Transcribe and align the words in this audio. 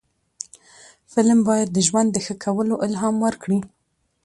فلم 1.11 1.39
باید 1.49 1.67
د 1.73 1.77
ژوند 1.87 2.09
د 2.11 2.17
ښه 2.25 2.35
کولو 2.43 2.75
الهام 2.87 3.15
ورکړي 3.25 3.59